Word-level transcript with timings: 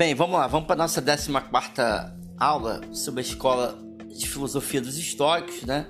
Bem, 0.00 0.14
vamos 0.14 0.38
lá, 0.38 0.46
vamos 0.46 0.66
para 0.66 0.76
nossa 0.76 1.02
14 1.02 1.30
aula 2.38 2.80
sobre 2.90 3.20
a 3.20 3.22
escola 3.22 3.78
de 4.08 4.26
filosofia 4.26 4.80
dos 4.80 4.96
estoicos, 4.96 5.60
né? 5.64 5.88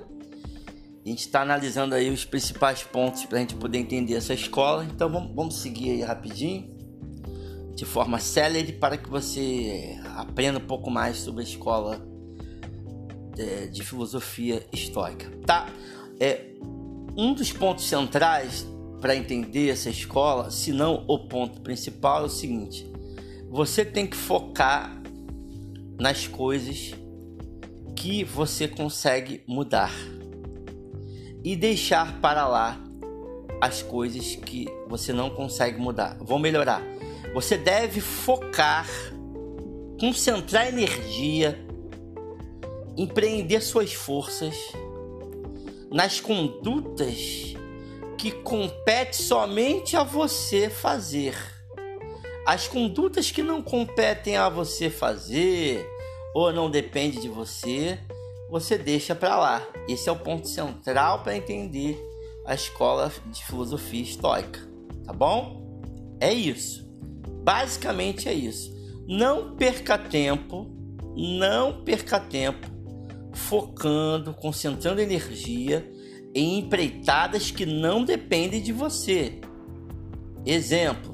A 1.07 1.09
gente 1.09 1.21
está 1.21 1.43
analisando 1.43 1.95
aí 1.95 2.11
os 2.11 2.25
principais 2.25 2.83
pontos 2.83 3.25
para 3.25 3.39
a 3.39 3.41
gente 3.41 3.55
poder 3.55 3.79
entender 3.79 4.15
essa 4.15 4.35
escola. 4.35 4.85
Então 4.85 5.09
vamos, 5.09 5.33
vamos 5.33 5.61
seguir 5.61 5.91
aí 5.91 6.03
rapidinho, 6.03 6.69
de 7.77 7.85
forma 7.85 8.19
célere, 8.19 8.73
para 8.73 8.97
que 8.97 9.09
você 9.09 9.97
aprenda 10.17 10.59
um 10.59 10.67
pouco 10.67 10.91
mais 10.91 11.19
sobre 11.19 11.43
a 11.43 11.45
escola 11.45 12.05
de, 13.37 13.43
é, 13.43 13.67
de 13.69 13.85
filosofia 13.85 14.67
estoica, 14.73 15.31
tá? 15.47 15.69
É 16.19 16.47
um 17.17 17.33
dos 17.33 17.53
pontos 17.53 17.85
centrais 17.85 18.67
para 19.01 19.15
entender 19.15 19.69
essa 19.69 19.89
escola, 19.89 20.51
se 20.51 20.73
não 20.73 21.05
o 21.07 21.17
ponto 21.29 21.61
principal, 21.61 22.23
é 22.23 22.27
o 22.27 22.29
seguinte: 22.29 22.90
você 23.51 23.85
tem 23.85 24.07
que 24.07 24.17
focar 24.17 25.03
nas 25.99 26.29
coisas 26.29 26.95
que 27.97 28.23
você 28.23 28.69
consegue 28.69 29.43
mudar 29.45 29.93
e 31.43 31.57
deixar 31.57 32.21
para 32.21 32.47
lá 32.47 32.81
as 33.61 33.83
coisas 33.83 34.37
que 34.37 34.69
você 34.89 35.13
não 35.13 35.31
consegue 35.31 35.81
mudar. 35.81 36.17
Vão 36.21 36.39
melhorar. 36.39 36.81
Você 37.35 37.59
deve 37.59 38.01
focar, 38.01 38.87
concentrar 39.99 40.69
energia, 40.69 41.59
empreender 42.97 43.61
suas 43.63 43.93
forças 43.93 44.55
nas 45.91 46.21
condutas 46.21 47.53
que 48.17 48.31
compete 48.31 49.17
somente 49.17 49.97
a 49.97 50.05
você 50.05 50.71
fazer 50.71 51.60
as 52.47 52.67
condutas 52.67 53.31
que 53.31 53.43
não 53.43 53.63
competem 53.63 54.37
a 54.37 54.49
você 54.49 54.91
fazer 54.91 55.87
ou 56.35 56.53
não 56.53 56.71
depende 56.71 57.21
de 57.21 57.29
você, 57.29 57.99
você 58.49 58.77
deixa 58.77 59.15
para 59.15 59.37
lá. 59.37 59.67
Esse 59.89 60.09
é 60.09 60.13
o 60.13 60.19
ponto 60.19 60.49
central 60.49 61.23
para 61.23 61.37
entender 61.37 61.99
a 62.47 62.55
escola 62.55 63.13
de 63.27 63.45
filosofia 63.45 64.03
estoica, 64.03 64.61
tá 65.05 65.13
bom? 65.13 65.81
É 66.21 66.33
isso. 66.33 66.89
Basicamente 67.43 68.29
é 68.29 68.35
isso. 68.35 68.71
Não 69.07 69.57
perca 69.57 69.97
tempo, 69.97 70.71
não 71.17 71.83
perca 71.83 72.21
tempo 72.21 72.69
focando, 73.33 74.35
concentrando 74.35 75.01
energia 75.01 75.89
em 76.35 76.59
empreitadas 76.59 77.51
que 77.51 77.67
não 77.67 78.05
dependem 78.05 78.61
de 78.61 78.73
você. 78.73 79.41
Exemplo: 80.45 81.10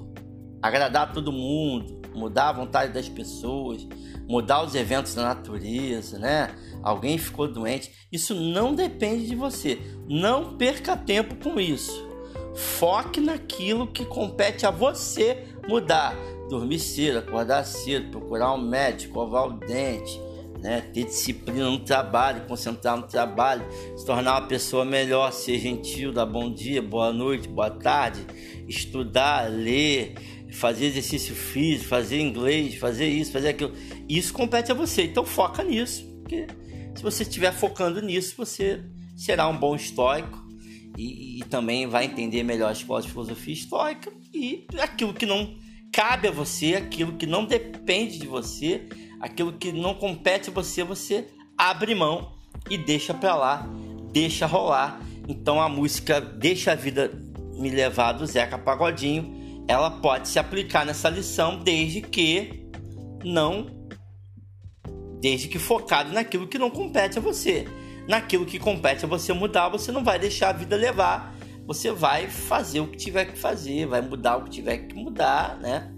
agradar 0.63 1.13
todo 1.13 1.33
mundo, 1.33 2.01
mudar 2.15 2.49
a 2.49 2.53
vontade 2.53 2.93
das 2.93 3.09
pessoas, 3.09 3.87
mudar 4.29 4.63
os 4.63 4.75
eventos 4.75 5.15
da 5.15 5.23
natureza, 5.23 6.19
né? 6.19 6.55
Alguém 6.83 7.19
ficou 7.19 7.49
doente, 7.49 7.91
isso 8.11 8.35
não 8.35 8.75
depende 8.75 9.27
de 9.27 9.35
você. 9.35 9.79
Não 10.09 10.57
perca 10.57 10.97
tempo 10.97 11.37
com 11.37 11.61
isso. 11.61 12.07
Foque 12.55 13.21
naquilo 13.21 13.87
que 13.87 14.05
compete 14.05 14.65
a 14.65 14.71
você 14.71 15.45
mudar. 15.69 16.17
Dormir 16.49 16.79
cedo, 16.79 17.19
acordar 17.19 17.65
cedo, 17.65 18.11
procurar 18.11 18.55
um 18.55 18.61
médico, 18.61 19.15
covar 19.15 19.49
o 19.49 19.53
dente, 19.59 20.21
né? 20.63 20.81
ter 20.81 21.05
disciplina 21.05 21.69
no 21.69 21.81
trabalho, 21.81 22.47
concentrar 22.47 22.97
no 22.97 23.03
trabalho, 23.03 23.65
se 23.97 24.07
tornar 24.07 24.41
uma 24.41 24.47
pessoa 24.47 24.85
melhor, 24.85 25.33
ser 25.33 25.59
gentil, 25.59 26.13
dar 26.13 26.25
bom 26.25 26.53
dia, 26.53 26.81
boa 26.81 27.13
noite, 27.13 27.49
boa 27.49 27.71
tarde, 27.71 28.25
estudar, 28.69 29.51
ler, 29.51 30.15
fazer 30.57 30.87
exercício 30.87 31.35
físico, 31.35 31.89
fazer 31.89 32.21
inglês, 32.21 32.77
fazer 32.77 33.09
isso, 33.09 33.33
fazer 33.33 33.51
aquilo. 33.51 33.73
Isso 34.09 34.33
compete 34.33 34.73
a 34.73 34.75
você. 34.75 35.05
Então 35.05 35.25
foca 35.25 35.63
nisso, 35.63 36.05
porque 36.21 36.47
se 36.95 37.03
você 37.03 37.23
estiver 37.23 37.53
focando 37.53 38.01
nisso, 38.01 38.35
você 38.37 38.83
será 39.17 39.47
um 39.49 39.57
bom 39.57 39.77
estoico 39.77 40.45
e, 40.97 41.41
e, 41.41 41.45
também 41.45 41.87
vai 41.87 42.07
entender 42.07 42.43
melhor 42.43 42.71
a 42.71 42.73
escola 42.73 43.03
de 43.03 43.09
filosofia 43.09 43.53
estoica 43.53 44.11
e 44.33 44.67
aquilo 44.79 45.13
que 45.13 45.27
não 45.27 45.55
cabe 45.93 46.29
a 46.29 46.31
você, 46.31 46.75
aquilo 46.75 47.13
que 47.13 47.27
não 47.27 47.45
depende 47.45 48.19
de 48.19 48.27
você, 48.27 48.89
aquilo 49.21 49.53
que 49.53 49.73
não 49.73 49.95
compete 49.95 50.49
a 50.49 50.53
você, 50.53 50.83
você 50.83 51.27
abre 51.57 51.95
mão 51.95 52.33
e 52.71 52.79
deixa 52.79 53.13
para 53.13 53.35
lá, 53.35 53.69
deixa 54.11 54.47
rolar. 54.47 55.01
Então 55.29 55.61
a 55.61 55.69
música 55.69 56.21
Deixa 56.21 56.73
a 56.73 56.75
Vida 56.75 57.11
Me 57.59 57.69
Levar 57.69 58.13
do 58.13 58.27
Zeca 58.27 58.57
Pagodinho 58.57 59.36
ela 59.69 59.91
pode 59.91 60.29
se 60.29 60.39
aplicar 60.39 60.87
nessa 60.87 61.09
lição 61.09 61.59
desde 61.59 62.01
que 62.01 62.69
não 63.25 63.75
desde 65.21 65.49
que 65.49 65.59
focado 65.59 66.13
naquilo 66.13 66.47
que 66.47 66.59
não 66.59 66.71
compete 66.71 67.19
a 67.19 67.21
você. 67.21 67.67
Naquilo 68.07 68.47
que 68.47 68.59
compete 68.59 69.05
a 69.05 69.09
você 69.09 69.33
mudar, 69.33 69.69
você 69.69 69.91
não 69.91 70.05
vai 70.05 70.19
deixar 70.19 70.51
a 70.51 70.53
vida 70.53 70.77
levar. 70.77 71.35
Você 71.67 71.91
vai 71.91 72.29
fazer 72.29 72.81
o 72.81 72.87
que 72.87 72.97
tiver 72.97 73.25
que 73.25 73.37
fazer, 73.37 73.87
vai 73.87 74.01
mudar 74.01 74.37
o 74.37 74.45
que 74.45 74.51
tiver 74.51 74.79
que 74.79 74.95
mudar, 74.95 75.59
né? 75.59 75.93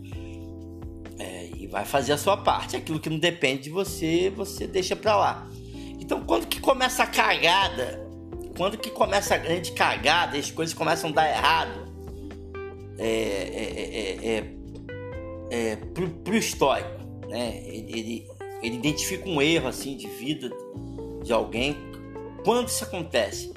É, 1.18 1.50
e 1.54 1.66
vai 1.66 1.84
fazer 1.84 2.12
a 2.12 2.16
sua 2.16 2.38
parte. 2.38 2.76
Aquilo 2.76 2.98
que 2.98 3.10
não 3.10 3.18
depende 3.18 3.64
de 3.64 3.70
você, 3.70 4.32
você 4.34 4.66
deixa 4.66 4.96
pra 4.96 5.14
lá. 5.16 5.46
Então, 6.00 6.24
quando 6.24 6.46
que 6.46 6.58
começa 6.58 7.02
a 7.02 7.06
cagada, 7.06 8.08
quando 8.56 8.78
que 8.78 8.90
começa 8.90 9.34
a 9.34 9.38
grande 9.38 9.72
cagada, 9.72 10.38
as 10.38 10.50
coisas 10.50 10.74
começam 10.74 11.10
a 11.10 11.12
dar 11.12 11.28
errado, 11.28 11.88
é, 12.98 13.06
é, 13.06 14.36
é, 14.36 14.44
é, 15.50 15.76
pro, 15.76 16.08
pro 16.10 16.36
estoico, 16.36 16.98
né? 17.28 17.62
Ele, 17.64 17.92
ele, 17.92 18.28
ele, 18.62 18.76
identifica 18.76 19.28
um 19.28 19.40
erro 19.40 19.68
assim 19.68 19.96
de 19.96 20.08
vida 20.08 20.50
de 21.22 21.32
alguém. 21.32 21.76
Quando 22.44 22.68
isso 22.68 22.82
acontece? 22.82 23.52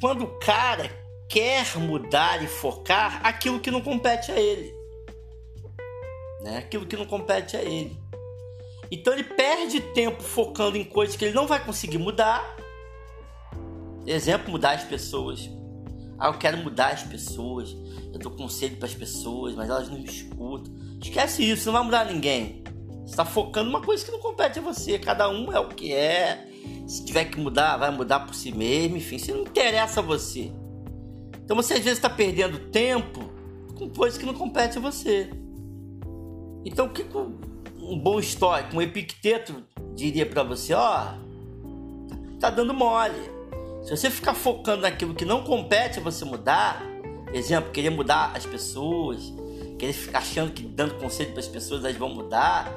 Quando 0.00 0.24
o 0.24 0.38
cara 0.38 0.90
quer 1.28 1.76
mudar 1.76 2.42
e 2.42 2.46
focar 2.46 3.20
aquilo 3.24 3.60
que 3.60 3.70
não 3.70 3.82
compete 3.82 4.32
a 4.32 4.40
ele, 4.40 4.74
né? 6.40 6.58
Aquilo 6.58 6.86
que 6.86 6.96
não 6.96 7.04
compete 7.04 7.56
a 7.56 7.62
ele. 7.62 7.96
Então 8.90 9.12
ele 9.12 9.24
perde 9.24 9.80
tempo 9.80 10.22
focando 10.22 10.78
em 10.78 10.84
coisas 10.84 11.14
que 11.14 11.26
ele 11.26 11.34
não 11.34 11.46
vai 11.46 11.62
conseguir 11.62 11.98
mudar. 11.98 12.56
Exemplo, 14.06 14.50
mudar 14.50 14.72
as 14.72 14.84
pessoas. 14.84 15.50
Ah, 16.18 16.28
eu 16.28 16.34
quero 16.34 16.58
mudar 16.58 16.88
as 16.88 17.02
pessoas 17.02 17.76
eu 18.12 18.18
dou 18.18 18.32
conselho 18.32 18.76
para 18.76 18.86
as 18.86 18.94
pessoas, 18.94 19.54
mas 19.54 19.68
elas 19.68 19.88
não 19.88 19.98
me 19.98 20.04
escutam. 20.04 20.74
Esquece 21.02 21.48
isso, 21.48 21.66
não 21.66 21.72
vai 21.74 21.84
mudar 21.84 22.04
ninguém. 22.06 22.62
Você 23.04 23.12
está 23.12 23.24
focando 23.24 23.70
uma 23.70 23.80
coisa 23.80 24.04
que 24.04 24.10
não 24.10 24.18
compete 24.18 24.58
a 24.58 24.62
você. 24.62 24.98
Cada 24.98 25.28
um 25.28 25.52
é 25.52 25.60
o 25.60 25.68
que 25.68 25.92
é. 25.92 26.48
Se 26.86 27.04
tiver 27.04 27.26
que 27.26 27.38
mudar, 27.38 27.76
vai 27.76 27.90
mudar 27.90 28.20
por 28.20 28.34
si 28.34 28.50
mesmo. 28.50 28.96
Enfim, 28.96 29.16
isso 29.16 29.32
não 29.32 29.42
interessa 29.42 30.00
a 30.00 30.02
você. 30.02 30.50
Então 31.44 31.56
você 31.56 31.74
às 31.74 31.80
vezes 31.80 31.98
está 31.98 32.10
perdendo 32.10 32.58
tempo 32.70 33.30
com 33.76 33.88
coisas 33.88 34.18
que 34.18 34.26
não 34.26 34.34
compete 34.34 34.78
a 34.78 34.80
você. 34.80 35.30
Então 36.64 36.86
o 36.86 36.90
que 36.90 37.06
um 37.78 37.98
bom 37.98 38.18
histórico, 38.18 38.76
um 38.76 38.82
epicteto 38.82 39.62
diria 39.94 40.26
para 40.26 40.42
você? 40.42 40.74
Ó, 40.74 41.14
tá 42.40 42.50
dando 42.50 42.74
mole. 42.74 43.37
Se 43.82 43.90
você 43.90 44.10
ficar 44.10 44.34
focando 44.34 44.82
naquilo 44.82 45.14
que 45.14 45.24
não 45.24 45.42
compete 45.42 45.98
a 45.98 46.02
você 46.02 46.24
mudar, 46.24 46.82
Exemplo, 47.32 47.70
querer 47.70 47.90
mudar 47.90 48.32
as 48.34 48.46
pessoas, 48.46 49.32
querer 49.78 49.92
ficar 49.92 50.18
achando 50.18 50.52
que 50.52 50.62
dando 50.62 50.94
conselho 50.94 51.30
para 51.30 51.40
as 51.40 51.48
pessoas 51.48 51.84
elas 51.84 51.96
vão 51.96 52.14
mudar. 52.14 52.72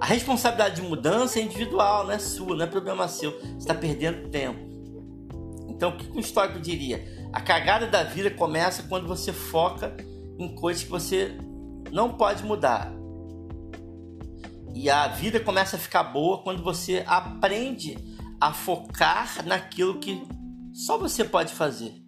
A 0.00 0.06
responsabilidade 0.06 0.76
de 0.76 0.82
mudança 0.82 1.38
é 1.38 1.42
individual, 1.42 2.04
não 2.04 2.12
é 2.12 2.18
sua, 2.18 2.54
não 2.54 2.64
é 2.64 2.68
problema 2.68 3.08
seu. 3.08 3.32
Você 3.32 3.56
está 3.58 3.74
perdendo 3.74 4.28
tempo. 4.28 4.60
Então, 5.68 5.90
o 5.90 5.96
que 5.96 6.10
um 6.16 6.20
histórico 6.20 6.60
diria? 6.60 7.04
A 7.32 7.40
cagada 7.40 7.86
da 7.86 8.02
vida 8.02 8.30
começa 8.30 8.84
quando 8.84 9.06
você 9.06 9.32
foca 9.32 9.96
em 10.38 10.54
coisas 10.54 10.84
que 10.84 10.90
você 10.90 11.36
não 11.90 12.10
pode 12.10 12.44
mudar. 12.44 12.92
E 14.74 14.88
a 14.88 15.08
vida 15.08 15.40
começa 15.40 15.76
a 15.76 15.78
ficar 15.78 16.04
boa 16.04 16.42
quando 16.42 16.62
você 16.62 17.02
aprende 17.06 17.96
a 18.40 18.52
focar 18.52 19.44
naquilo 19.44 19.98
que 19.98 20.22
só 20.76 20.98
você 20.98 21.24
pode 21.24 21.54
fazer 21.54 22.06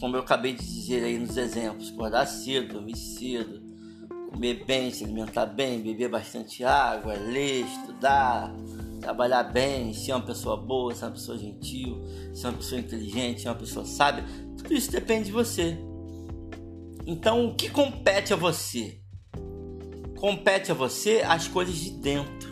como 0.00 0.16
eu 0.16 0.20
acabei 0.20 0.54
de 0.54 0.64
dizer 0.64 1.04
aí 1.04 1.18
nos 1.18 1.36
exemplos, 1.36 1.90
acordar 1.90 2.24
cedo, 2.26 2.72
dormir 2.72 2.96
cedo, 2.96 3.60
comer 4.30 4.64
bem, 4.64 4.90
se 4.90 5.04
alimentar 5.04 5.44
bem, 5.44 5.82
beber 5.82 6.08
bastante 6.08 6.64
água, 6.64 7.12
ler, 7.12 7.66
estudar, 7.66 8.50
trabalhar 9.02 9.42
bem, 9.44 9.92
ser 9.92 10.12
uma 10.12 10.24
pessoa 10.24 10.56
boa, 10.56 10.94
ser 10.94 11.04
uma 11.04 11.10
pessoa 11.12 11.36
gentil, 11.36 12.02
ser 12.34 12.46
uma 12.46 12.56
pessoa 12.56 12.80
inteligente, 12.80 13.42
ser 13.42 13.48
uma 13.48 13.56
pessoa 13.56 13.84
sábia, 13.84 14.24
tudo 14.56 14.72
isso 14.72 14.90
depende 14.90 15.26
de 15.26 15.32
você. 15.32 15.78
Então, 17.06 17.46
o 17.48 17.54
que 17.54 17.68
compete 17.68 18.32
a 18.32 18.36
você? 18.36 19.02
Compete 20.16 20.72
a 20.72 20.74
você 20.74 21.22
as 21.26 21.46
coisas 21.46 21.74
de 21.74 21.90
dentro. 21.90 22.48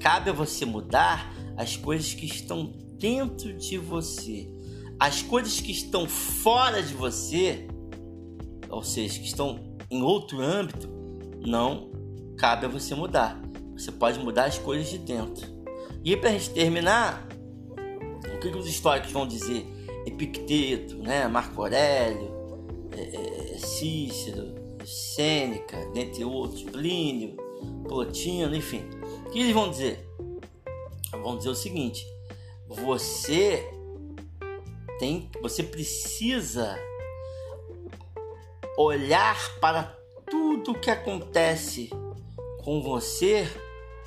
Cabe 0.00 0.30
a 0.30 0.32
você 0.32 0.64
mudar 0.64 1.30
as 1.56 1.76
coisas 1.76 2.14
que 2.14 2.24
estão 2.24 2.89
dentro 3.00 3.52
de 3.54 3.78
você 3.78 4.48
as 5.00 5.22
coisas 5.22 5.58
que 5.58 5.72
estão 5.72 6.06
fora 6.06 6.82
de 6.82 6.92
você, 6.92 7.66
ou 8.68 8.84
seja, 8.84 9.18
que 9.18 9.24
estão 9.24 9.58
em 9.90 10.02
outro 10.02 10.42
âmbito, 10.42 10.90
não 11.40 11.90
cabe 12.36 12.66
a 12.66 12.68
você 12.68 12.94
mudar. 12.94 13.40
Você 13.72 13.90
pode 13.90 14.18
mudar 14.18 14.44
as 14.44 14.58
coisas 14.58 14.90
de 14.90 14.98
dentro. 14.98 15.48
E 16.04 16.14
para 16.14 16.28
a 16.28 16.32
gente 16.32 16.50
terminar, 16.50 17.26
o 18.34 18.38
que, 18.38 18.50
que 18.50 18.56
os 18.58 18.66
históricos 18.66 19.10
vão 19.10 19.26
dizer? 19.26 19.66
Epicteto, 20.04 20.98
né? 20.98 21.26
Marco 21.28 21.62
Aurélio, 21.62 22.30
é, 22.92 23.54
é, 23.54 23.58
Cícero, 23.58 24.54
Sêneca, 24.84 25.78
dentre 25.94 26.24
outros, 26.24 26.62
Plínio, 26.62 27.36
Plotino, 27.88 28.54
enfim. 28.54 28.82
O 29.26 29.30
que 29.30 29.40
eles 29.40 29.54
vão 29.54 29.70
dizer? 29.70 30.06
Vão 31.10 31.38
dizer 31.38 31.48
o 31.48 31.54
seguinte: 31.54 32.06
você 32.70 33.68
tem, 35.00 35.28
você 35.42 35.62
precisa 35.62 36.78
olhar 38.78 39.36
para 39.60 39.96
tudo 40.30 40.78
que 40.78 40.90
acontece 40.90 41.90
com 42.62 42.80
você 42.80 43.48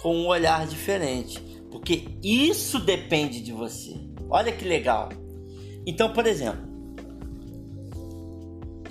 com 0.01 0.15
um 0.15 0.27
olhar 0.27 0.65
diferente, 0.67 1.39
porque 1.71 2.07
isso 2.21 2.79
depende 2.79 3.41
de 3.41 3.51
você. 3.51 3.95
Olha 4.29 4.51
que 4.51 4.65
legal. 4.65 5.09
Então, 5.85 6.11
por 6.11 6.25
exemplo, 6.25 6.61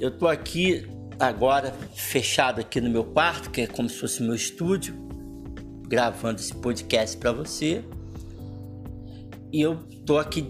eu 0.00 0.10
tô 0.10 0.26
aqui 0.26 0.86
agora 1.18 1.74
fechado 1.94 2.60
aqui 2.60 2.80
no 2.80 2.90
meu 2.90 3.04
quarto, 3.04 3.50
que 3.50 3.62
é 3.62 3.66
como 3.66 3.88
se 3.88 3.98
fosse 3.98 4.22
meu 4.22 4.34
estúdio, 4.34 4.94
gravando 5.86 6.40
esse 6.40 6.54
podcast 6.54 7.16
para 7.16 7.32
você. 7.32 7.84
E 9.52 9.60
eu 9.60 9.76
tô 10.06 10.18
aqui 10.18 10.46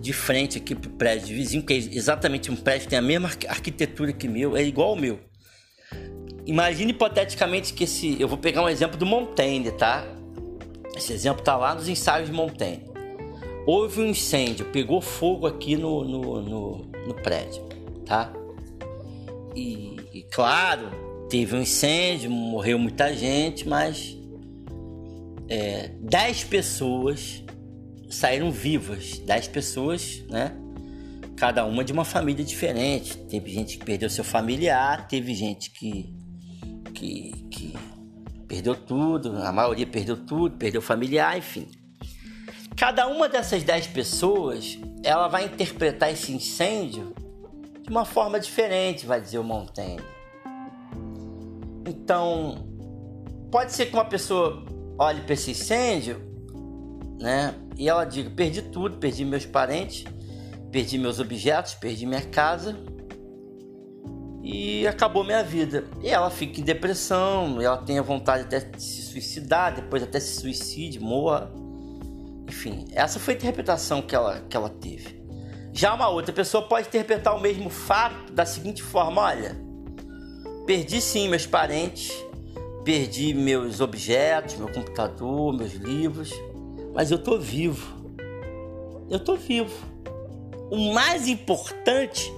de 0.00 0.12
frente 0.12 0.56
aqui 0.56 0.74
pro 0.74 0.90
prédio 0.90 1.36
vizinho, 1.36 1.62
que 1.62 1.74
é 1.74 1.76
exatamente 1.76 2.50
um 2.50 2.56
prédio 2.56 2.84
que 2.84 2.88
tem 2.88 2.98
a 2.98 3.02
mesma 3.02 3.28
arquitetura 3.48 4.12
que 4.12 4.26
meu, 4.26 4.56
é 4.56 4.62
igual 4.62 4.90
ao 4.90 4.96
meu. 4.96 5.20
Imagine 6.46 6.92
hipoteticamente 6.92 7.74
que 7.74 7.84
esse. 7.84 8.18
Eu 8.18 8.26
vou 8.26 8.38
pegar 8.38 8.62
um 8.62 8.68
exemplo 8.68 8.96
do 8.96 9.04
Montaigne, 9.04 9.70
tá? 9.72 10.06
Esse 10.96 11.12
exemplo 11.12 11.44
tá 11.44 11.56
lá 11.56 11.74
nos 11.74 11.88
ensaios 11.88 12.28
de 12.28 12.34
Montaigne. 12.34 12.88
Houve 13.66 14.00
um 14.00 14.06
incêndio, 14.06 14.64
pegou 14.66 15.02
fogo 15.02 15.46
aqui 15.46 15.76
no, 15.76 16.02
no, 16.02 16.40
no, 16.40 16.90
no 17.06 17.14
prédio, 17.22 17.62
tá? 18.06 18.32
E, 19.54 19.96
e, 20.14 20.22
claro, 20.32 20.88
teve 21.28 21.54
um 21.54 21.60
incêndio, 21.60 22.30
morreu 22.30 22.78
muita 22.78 23.14
gente, 23.14 23.68
mas 23.68 24.16
é, 25.50 25.90
10 26.00 26.44
pessoas 26.44 27.44
saíram 28.08 28.50
vivas. 28.50 29.18
10 29.18 29.48
pessoas, 29.48 30.22
né? 30.30 30.56
Cada 31.36 31.64
uma 31.64 31.84
de 31.84 31.92
uma 31.92 32.04
família 32.04 32.44
diferente. 32.44 33.16
Teve 33.16 33.50
gente 33.50 33.78
que 33.78 33.84
perdeu 33.84 34.10
seu 34.10 34.24
familiar, 34.24 35.06
teve 35.06 35.34
gente 35.34 35.70
que 35.70 36.16
que, 36.98 37.32
que 37.50 37.74
perdeu 38.48 38.74
tudo, 38.74 39.36
a 39.38 39.52
maioria 39.52 39.86
perdeu 39.86 40.16
tudo, 40.16 40.56
perdeu 40.56 40.82
familiar, 40.82 41.38
enfim. 41.38 41.68
Cada 42.76 43.06
uma 43.06 43.28
dessas 43.28 43.62
dez 43.62 43.86
pessoas, 43.86 44.78
ela 45.04 45.28
vai 45.28 45.44
interpretar 45.44 46.12
esse 46.12 46.32
incêndio 46.32 47.14
de 47.82 47.90
uma 47.90 48.04
forma 48.04 48.40
diferente, 48.40 49.06
vai 49.06 49.20
dizer 49.20 49.38
o 49.38 49.44
Montaigne. 49.44 50.02
Então, 51.86 52.68
pode 53.50 53.72
ser 53.72 53.86
que 53.86 53.94
uma 53.94 54.04
pessoa 54.04 54.64
olhe 54.98 55.20
para 55.22 55.34
esse 55.34 55.52
incêndio, 55.52 56.20
né, 57.20 57.54
e 57.78 57.88
ela 57.88 58.04
diga: 58.04 58.28
perdi 58.28 58.60
tudo, 58.60 58.98
perdi 58.98 59.24
meus 59.24 59.46
parentes, 59.46 60.04
perdi 60.72 60.98
meus 60.98 61.20
objetos, 61.20 61.74
perdi 61.74 62.04
minha 62.04 62.22
casa 62.22 62.76
e 64.42 64.86
acabou 64.86 65.22
minha 65.22 65.44
vida. 65.44 65.84
E 66.02 66.08
ela 66.08 66.28
fica 66.28 66.60
em 66.60 66.64
depressão, 66.64 67.60
ela 67.62 67.76
tem 67.76 67.98
a 67.98 68.02
vontade 68.02 68.42
até 68.42 68.58
de 68.58 68.82
se 68.82 69.02
suicidar, 69.02 69.76
depois 69.76 70.02
até 70.02 70.18
se 70.18 70.40
suicide, 70.40 70.98
morra. 70.98 71.50
Enfim, 72.48 72.86
essa 72.92 73.20
foi 73.20 73.34
a 73.34 73.36
interpretação 73.36 74.02
que 74.02 74.14
ela, 74.14 74.40
que 74.48 74.56
ela 74.56 74.68
teve. 74.68 75.22
Já 75.72 75.94
uma 75.94 76.08
outra 76.08 76.32
pessoa 76.32 76.66
pode 76.66 76.88
interpretar 76.88 77.36
o 77.36 77.40
mesmo 77.40 77.70
fato 77.70 78.32
da 78.32 78.44
seguinte 78.44 78.82
forma: 78.82 79.22
olha, 79.22 79.56
perdi 80.66 81.00
sim 81.00 81.28
meus 81.28 81.46
parentes, 81.46 82.10
perdi 82.84 83.34
meus 83.34 83.80
objetos, 83.80 84.56
meu 84.56 84.72
computador, 84.72 85.52
meus 85.56 85.74
livros, 85.74 86.32
mas 86.98 87.12
eu 87.12 87.18
tô 87.18 87.38
vivo. 87.38 87.96
Eu 89.08 89.20
tô 89.20 89.36
vivo. 89.36 89.72
O 90.68 90.92
mais 90.92 91.28
importante 91.28 92.28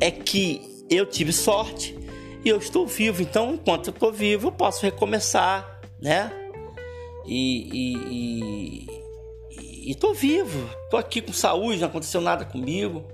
é 0.00 0.10
que 0.10 0.62
eu 0.88 1.04
tive 1.04 1.30
sorte 1.30 1.94
e 2.42 2.48
eu 2.48 2.56
estou 2.56 2.86
vivo. 2.86 3.20
Então, 3.20 3.52
enquanto 3.52 3.88
eu 3.88 3.92
estou 3.92 4.10
vivo, 4.10 4.48
eu 4.48 4.52
posso 4.52 4.80
recomeçar, 4.80 5.82
né? 6.00 6.32
E 7.26 8.86
estou 9.86 10.14
vivo, 10.14 10.70
estou 10.84 10.98
aqui 10.98 11.20
com 11.20 11.34
saúde, 11.34 11.80
não 11.80 11.88
aconteceu 11.88 12.22
nada 12.22 12.46
comigo. 12.46 13.04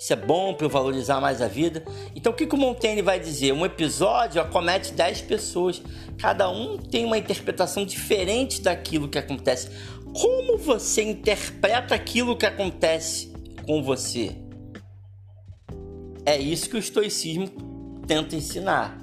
Isso 0.00 0.14
é 0.14 0.16
bom 0.16 0.54
para 0.54 0.64
eu 0.64 0.70
valorizar 0.70 1.20
mais 1.20 1.42
a 1.42 1.46
vida. 1.46 1.84
Então, 2.16 2.32
o 2.32 2.34
que, 2.34 2.46
que 2.46 2.54
o 2.54 2.58
Montaigne 2.58 3.02
vai 3.02 3.20
dizer? 3.20 3.52
Um 3.52 3.66
episódio 3.66 4.40
acomete 4.40 4.94
10 4.94 5.20
pessoas. 5.20 5.82
Cada 6.16 6.48
um 6.50 6.78
tem 6.78 7.04
uma 7.04 7.18
interpretação 7.18 7.84
diferente 7.84 8.62
daquilo 8.62 9.08
que 9.08 9.18
acontece. 9.18 9.68
Como 10.12 10.58
você 10.58 11.02
interpreta 11.02 11.94
aquilo 11.94 12.36
que 12.36 12.46
acontece 12.46 13.32
com 13.66 13.82
você? 13.82 14.36
É 16.26 16.38
isso 16.38 16.68
que 16.68 16.76
o 16.76 16.78
estoicismo 16.78 17.48
tenta 18.06 18.36
ensinar. 18.36 18.98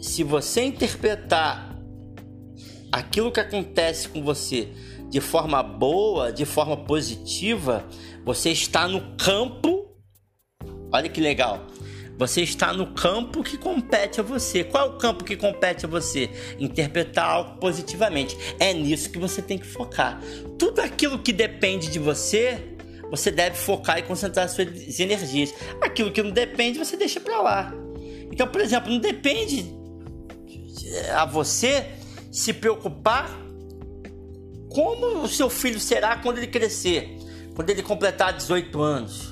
Se 0.00 0.24
você 0.24 0.64
interpretar 0.64 1.78
aquilo 2.90 3.32
que 3.32 3.40
acontece 3.40 4.08
com 4.08 4.22
você 4.22 4.68
de 5.08 5.20
forma 5.20 5.62
boa, 5.62 6.32
de 6.32 6.44
forma 6.44 6.76
positiva, 6.76 7.86
você 8.24 8.50
está 8.50 8.88
no 8.88 9.16
campo. 9.16 9.88
Olha 10.92 11.08
que 11.08 11.20
legal. 11.20 11.66
Você 12.18 12.42
está 12.42 12.72
no 12.72 12.94
campo 12.94 13.42
que 13.42 13.56
compete 13.56 14.20
a 14.20 14.22
você. 14.22 14.62
Qual 14.64 14.86
é 14.86 14.90
o 14.90 14.98
campo 14.98 15.24
que 15.24 15.36
compete 15.36 15.86
a 15.86 15.88
você? 15.88 16.30
Interpretar 16.58 17.24
algo 17.24 17.58
positivamente. 17.58 18.36
É 18.60 18.72
nisso 18.72 19.10
que 19.10 19.18
você 19.18 19.42
tem 19.42 19.58
que 19.58 19.66
focar. 19.66 20.20
Tudo 20.58 20.80
aquilo 20.80 21.18
que 21.18 21.32
depende 21.32 21.88
de 21.88 21.98
você, 21.98 22.76
você 23.10 23.30
deve 23.30 23.56
focar 23.56 23.98
e 23.98 24.02
concentrar 24.02 24.48
suas 24.48 25.00
energias. 25.00 25.52
Aquilo 25.80 26.12
que 26.12 26.22
não 26.22 26.30
depende, 26.30 26.78
você 26.78 26.96
deixa 26.96 27.18
para 27.18 27.40
lá. 27.40 27.74
Então, 28.30 28.46
por 28.46 28.60
exemplo, 28.60 28.90
não 28.90 28.98
depende 28.98 29.66
a 31.14 31.24
você 31.24 31.86
se 32.30 32.52
preocupar 32.52 33.30
como 34.70 35.22
o 35.22 35.28
seu 35.28 35.50
filho 35.50 35.78
será 35.78 36.16
quando 36.16 36.38
ele 36.38 36.46
crescer, 36.46 37.18
quando 37.54 37.68
ele 37.68 37.82
completar 37.82 38.32
18 38.32 38.80
anos. 38.80 39.31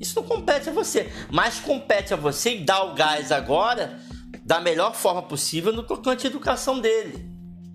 Isso 0.00 0.20
não 0.20 0.26
compete 0.26 0.68
a 0.68 0.72
você, 0.72 1.10
mas 1.30 1.58
compete 1.58 2.12
a 2.12 2.16
você 2.16 2.58
dar 2.58 2.84
o 2.84 2.94
gás 2.94 3.32
agora 3.32 3.98
da 4.44 4.60
melhor 4.60 4.94
forma 4.94 5.22
possível 5.22 5.72
no 5.72 5.82
tocante 5.82 6.26
à 6.26 6.30
educação 6.30 6.78
dele, 6.78 7.28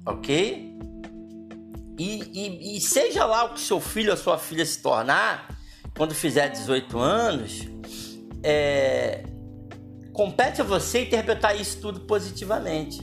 ok? 0.06 0.72
E, 2.00 2.24
e, 2.34 2.78
e 2.78 2.82
seja 2.82 3.26
lá 3.26 3.46
o 3.46 3.54
que 3.54 3.60
seu 3.62 3.80
filho 3.80 4.12
ou 4.12 4.18
sua 4.18 4.38
filha 4.38 4.66
se 4.66 4.82
tornar, 4.82 5.56
quando 5.98 6.16
fizer 6.16 6.50
18 6.50 6.98
anos, 6.98 7.68
é, 8.44 9.24
compete 10.14 10.62
a 10.62 10.64
você 10.64 11.04
interpretar 11.04 11.60
isso 11.60 11.80
tudo 11.80 12.02
positivamente. 12.02 13.00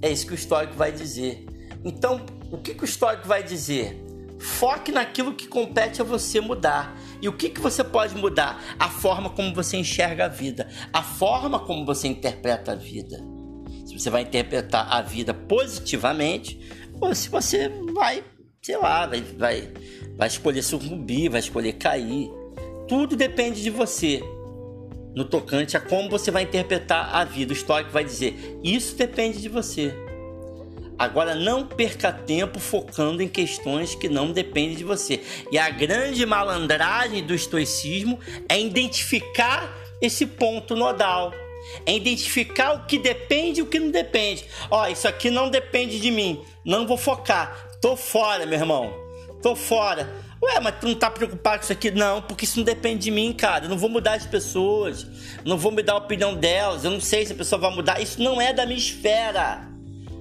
É 0.00 0.10
isso 0.10 0.26
que 0.26 0.32
o 0.32 0.34
histórico 0.34 0.74
vai 0.74 0.92
dizer. 0.92 1.46
Então, 1.84 2.24
o 2.50 2.58
que, 2.58 2.74
que 2.74 2.82
o 2.82 2.84
histórico 2.84 3.26
vai 3.26 3.42
dizer? 3.42 4.04
Foque 4.38 4.92
naquilo 4.92 5.34
que 5.34 5.46
compete 5.46 6.00
a 6.00 6.04
você 6.04 6.40
mudar. 6.40 6.96
E 7.20 7.28
o 7.28 7.32
que, 7.32 7.50
que 7.50 7.60
você 7.60 7.82
pode 7.82 8.14
mudar? 8.14 8.76
A 8.78 8.88
forma 8.88 9.30
como 9.30 9.54
você 9.54 9.76
enxerga 9.76 10.26
a 10.26 10.28
vida, 10.28 10.68
a 10.92 11.02
forma 11.02 11.58
como 11.58 11.84
você 11.84 12.08
interpreta 12.08 12.72
a 12.72 12.74
vida. 12.74 13.18
Se 13.86 13.98
você 13.98 14.10
vai 14.10 14.22
interpretar 14.22 14.86
a 14.92 15.02
vida 15.02 15.34
positivamente, 15.34 16.60
ou 17.00 17.14
se 17.14 17.28
você 17.28 17.68
vai, 17.92 18.22
sei 18.62 18.76
lá, 18.76 19.06
vai, 19.06 19.20
vai, 19.20 19.72
vai 20.16 20.28
escolher 20.28 20.62
sucumbir, 20.62 21.30
vai 21.30 21.40
escolher 21.40 21.72
cair. 21.74 22.30
Tudo 22.86 23.16
depende 23.16 23.62
de 23.62 23.70
você. 23.70 24.22
No 25.14 25.24
tocante 25.24 25.76
a 25.76 25.80
como 25.80 26.08
você 26.08 26.30
vai 26.30 26.44
interpretar 26.44 27.14
a 27.14 27.24
vida. 27.24 27.52
O 27.52 27.56
histórico 27.56 27.90
vai 27.90 28.04
dizer: 28.04 28.58
isso 28.62 28.94
depende 28.96 29.40
de 29.40 29.48
você. 29.48 29.92
Agora 30.98 31.34
não 31.34 31.64
perca 31.64 32.12
tempo 32.12 32.58
focando 32.58 33.22
em 33.22 33.28
questões 33.28 33.94
que 33.94 34.08
não 34.08 34.32
dependem 34.32 34.76
de 34.76 34.82
você. 34.82 35.22
E 35.52 35.58
a 35.58 35.70
grande 35.70 36.26
malandragem 36.26 37.24
do 37.24 37.34
estoicismo 37.34 38.18
é 38.48 38.60
identificar 38.60 39.72
esse 40.02 40.26
ponto 40.26 40.74
nodal. 40.74 41.32
É 41.86 41.94
identificar 41.94 42.72
o 42.72 42.86
que 42.86 42.98
depende 42.98 43.60
e 43.60 43.62
o 43.62 43.66
que 43.66 43.78
não 43.78 43.90
depende. 43.90 44.44
Ó, 44.70 44.86
isso 44.88 45.06
aqui 45.06 45.30
não 45.30 45.48
depende 45.50 46.00
de 46.00 46.10
mim. 46.10 46.42
Não 46.64 46.86
vou 46.86 46.96
focar. 46.96 47.68
Tô 47.80 47.96
fora, 47.96 48.44
meu 48.44 48.58
irmão. 48.58 48.92
Tô 49.40 49.54
fora. 49.54 50.08
Ué, 50.42 50.58
mas 50.60 50.78
tu 50.80 50.88
não 50.88 50.94
tá 50.94 51.10
preocupado 51.10 51.58
com 51.58 51.64
isso 51.64 51.72
aqui? 51.72 51.90
Não, 51.90 52.22
porque 52.22 52.44
isso 52.44 52.58
não 52.58 52.64
depende 52.64 53.04
de 53.04 53.10
mim, 53.10 53.32
cara. 53.32 53.66
Eu 53.66 53.68
não 53.68 53.78
vou 53.78 53.90
mudar 53.90 54.14
as 54.14 54.26
pessoas. 54.26 55.06
Não 55.44 55.58
vou 55.58 55.70
mudar 55.70 55.92
a 55.92 55.98
opinião 55.98 56.34
delas. 56.34 56.84
Eu 56.84 56.90
não 56.90 57.00
sei 57.00 57.26
se 57.26 57.32
a 57.32 57.36
pessoa 57.36 57.60
vai 57.60 57.74
mudar. 57.74 58.00
Isso 58.00 58.20
não 58.20 58.40
é 58.40 58.52
da 58.52 58.64
minha 58.64 58.78
esfera. 58.78 59.67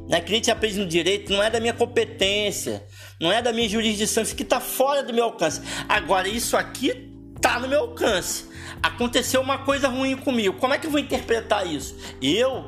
Né? 0.07 0.23
A 0.25 0.29
gente 0.29 0.49
aprende 0.49 0.77
no 0.77 0.85
direito, 0.85 1.31
não 1.31 1.43
é 1.43 1.49
da 1.49 1.59
minha 1.59 1.73
competência. 1.73 2.85
Não 3.19 3.31
é 3.31 3.41
da 3.41 3.51
minha 3.51 3.67
jurisdição. 3.67 4.23
Isso 4.23 4.33
aqui 4.33 4.43
tá 4.43 4.59
fora 4.59 5.03
do 5.03 5.13
meu 5.13 5.25
alcance. 5.25 5.61
Agora, 5.87 6.27
isso 6.27 6.55
aqui 6.55 7.11
tá 7.41 7.59
no 7.59 7.67
meu 7.67 7.81
alcance. 7.81 8.45
Aconteceu 8.81 9.41
uma 9.41 9.59
coisa 9.59 9.87
ruim 9.87 10.15
comigo. 10.15 10.57
Como 10.57 10.73
é 10.73 10.77
que 10.77 10.87
eu 10.87 10.91
vou 10.91 10.99
interpretar 10.99 11.67
isso? 11.67 11.95
Eu, 12.21 12.65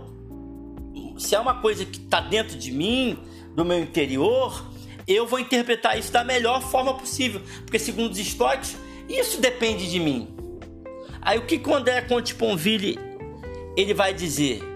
se 1.17 1.35
é 1.35 1.39
uma 1.39 1.61
coisa 1.61 1.85
que 1.85 1.99
tá 1.99 2.19
dentro 2.19 2.57
de 2.57 2.71
mim, 2.71 3.17
do 3.55 3.65
meu 3.65 3.79
interior, 3.79 4.71
eu 5.07 5.25
vou 5.25 5.39
interpretar 5.39 5.97
isso 5.97 6.11
da 6.11 6.23
melhor 6.23 6.61
forma 6.61 6.93
possível, 6.93 7.41
porque 7.65 7.79
segundo 7.79 8.11
os 8.11 8.17
estoques, 8.17 8.77
isso 9.07 9.41
depende 9.41 9.89
de 9.89 9.99
mim. 9.99 10.35
Aí 11.21 11.37
o 11.37 11.45
que 11.45 11.61
o 11.67 11.75
André 11.75 12.01
Conte 12.01 12.35
Ponville 12.35 12.97
ele 13.75 13.93
vai 13.93 14.13
dizer? 14.13 14.68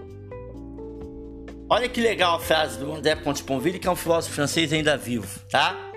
Olha 1.70 1.88
que 1.88 2.02
legal 2.02 2.36
a 2.36 2.40
frase 2.40 2.78
do 2.78 2.94
André 2.94 3.16
Conte 3.16 3.44
Ponville, 3.44 3.80
que 3.80 3.88
é 3.88 3.92
um 3.92 3.96
filósofo 3.96 4.36
francês 4.36 4.72
ainda 4.74 4.98
vivo, 4.98 5.40
tá? 5.50 5.92